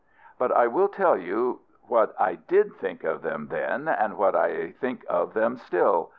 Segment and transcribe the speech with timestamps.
[0.39, 4.71] But I will tell you what I did think of them then, and what I
[4.71, 6.09] think of them still.